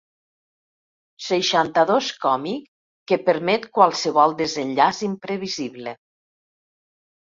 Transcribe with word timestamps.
Seixanta-dos 1.25 2.09
còmic, 2.25 2.65
que 3.13 3.21
permet 3.29 3.71
qualsevol 3.79 4.37
desenllaç 4.43 5.07
imprevisible. 5.13 5.99